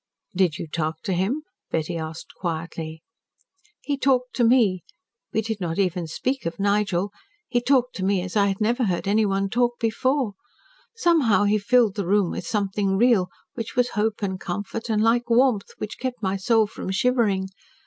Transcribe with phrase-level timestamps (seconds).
[0.35, 3.03] "Did you talk to him?" Betty asked quietly.
[3.81, 4.81] "He talked to me.
[5.31, 7.11] We did not even speak of Nigel.
[7.49, 10.33] He talked to me as I had never heard anyone talk before.
[10.95, 15.29] Somehow he filled the room with something real, which was hope and comfort and like
[15.29, 17.49] warmth, which kept my soul from shivering.